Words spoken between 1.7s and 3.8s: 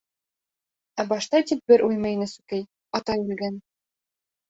бер уй мейене сүкей: «Атай үлгән...»